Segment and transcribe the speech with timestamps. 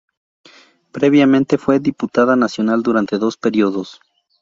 [0.91, 4.01] Previamente fue diputada nacional durante dos períodos.